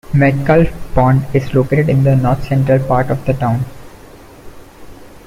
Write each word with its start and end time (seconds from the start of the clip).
Metcalf 0.15 0.69
Pond 0.95 1.23
is 1.31 1.53
located 1.53 1.87
in 1.87 2.03
the 2.03 2.15
north-central 2.15 2.83
part 2.87 3.11
of 3.11 3.23
town. 3.37 3.63